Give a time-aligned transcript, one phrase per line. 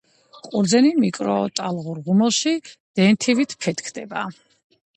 [0.45, 2.55] ყურძენი მიკროტალღურ ღუმელში
[3.01, 4.27] დენთივით ფეთქდება